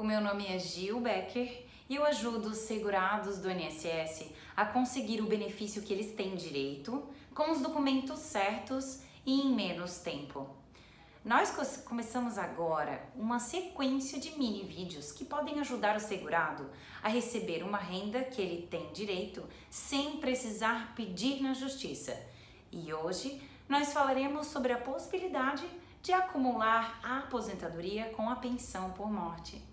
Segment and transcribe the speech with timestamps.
[0.00, 5.20] O meu nome é Gil Becker e eu ajudo os segurados do INSS a conseguir
[5.20, 10.48] o benefício que eles têm direito, com os documentos certos e em menos tempo.
[11.22, 11.50] Nós
[11.84, 16.70] começamos agora uma sequência de mini vídeos que podem ajudar o segurado
[17.02, 22.18] a receber uma renda que ele tem direito sem precisar pedir na justiça.
[22.72, 23.38] E hoje
[23.68, 25.66] nós falaremos sobre a possibilidade
[26.02, 29.68] de acumular a aposentadoria com a pensão por morte.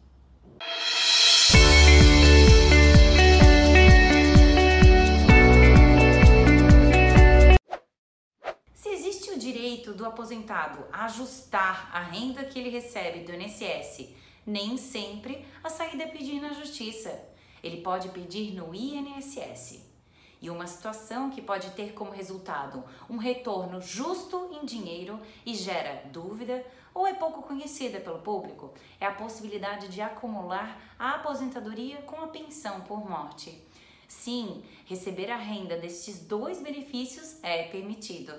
[8.74, 14.10] Se existe o direito do aposentado ajustar a renda que ele recebe do INSS,
[14.46, 17.28] nem sempre a saída é pedir na justiça.
[17.64, 19.87] Ele pode pedir no INSS
[20.42, 26.04] e uma situação que pode ter como resultado um retorno justo em dinheiro e gera
[26.12, 32.22] dúvida ou é pouco conhecida pelo público é a possibilidade de acumular a aposentadoria com
[32.22, 33.64] a pensão por morte.
[34.08, 38.34] Sim, receber a renda destes dois benefícios é permitido.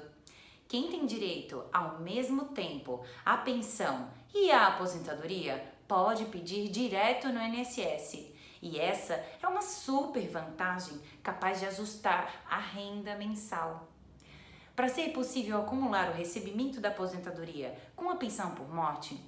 [0.67, 7.41] Quem tem direito ao mesmo tempo à pensão e à aposentadoria pode pedir direto no
[7.41, 13.89] INSS e essa é uma super vantagem capaz de ajustar a renda mensal.
[14.75, 19.21] Para ser possível acumular o recebimento da aposentadoria com a pensão por morte,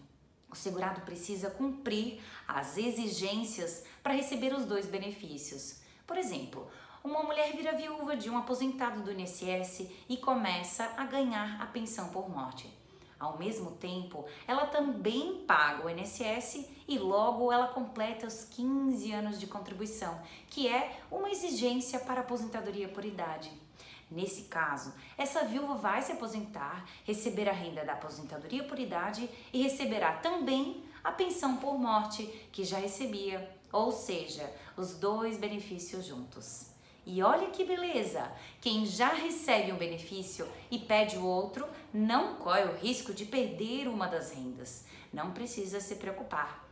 [0.50, 5.80] o segurado precisa cumprir as exigências para receber os dois benefícios.
[6.06, 6.68] Por exemplo,
[7.02, 12.08] uma mulher vira viúva de um aposentado do INSS e começa a ganhar a pensão
[12.10, 12.79] por morte.
[13.20, 19.38] Ao mesmo tempo, ela também paga o INSS e logo ela completa os 15 anos
[19.38, 20.18] de contribuição,
[20.48, 23.52] que é uma exigência para aposentadoria por idade.
[24.10, 29.62] Nesse caso, essa viúva vai se aposentar, receber a renda da aposentadoria por idade e
[29.62, 36.69] receberá também a pensão por morte que já recebia, ou seja, os dois benefícios juntos.
[37.12, 38.30] E olha que beleza!
[38.60, 43.88] Quem já recebe um benefício e pede o outro não corre o risco de perder
[43.88, 44.84] uma das rendas.
[45.12, 46.64] Não precisa se preocupar.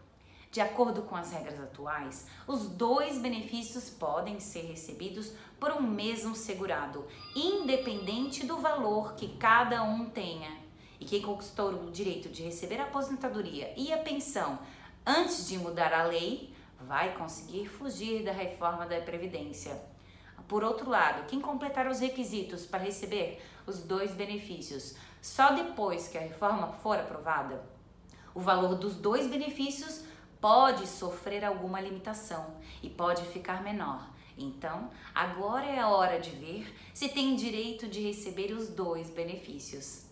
[0.53, 6.37] De acordo com as regras atuais, os dois benefícios podem ser recebidos por um mesmo
[6.37, 10.57] segurado, independente do valor que cada um tenha.
[11.01, 14.61] E quem conquistou o direito de receber a aposentadoria e a pensão
[15.05, 16.55] antes de mudar a lei
[16.87, 19.98] vai conseguir fugir da reforma da Previdência.
[20.49, 26.17] Por outro lado, quem completar os requisitos para receber os dois benefícios só depois que
[26.17, 27.63] a reforma for aprovada,
[28.35, 30.05] o valor dos dois benefícios
[30.41, 34.09] pode sofrer alguma limitação e pode ficar menor.
[34.39, 40.08] Então, agora é a hora de ver se tem direito de receber os dois benefícios.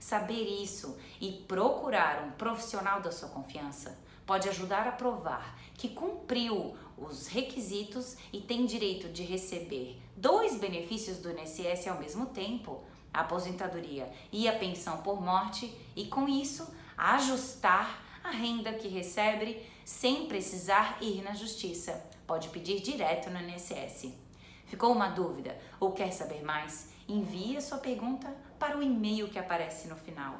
[0.00, 6.74] Saber isso e procurar um profissional da sua confiança pode ajudar a provar que cumpriu
[6.96, 13.20] os requisitos e tem direito de receber dois benefícios do INSS ao mesmo tempo, a
[13.20, 20.26] aposentadoria e a pensão por morte, e com isso ajustar a renda que recebe sem
[20.26, 22.02] precisar ir na justiça.
[22.26, 24.29] Pode pedir direto no INSS.
[24.70, 26.90] Ficou uma dúvida ou quer saber mais?
[27.08, 30.36] Envie a sua pergunta para o e-mail que aparece no final.